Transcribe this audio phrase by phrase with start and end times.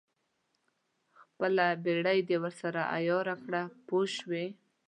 [1.21, 4.45] خپله بېړۍ دې ورسره عیاره کړه پوه شوې!.